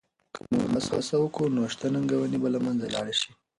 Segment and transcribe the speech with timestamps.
[0.33, 3.31] که موږ هڅه وکړو نو شته ننګونې به له منځه لاړې شي.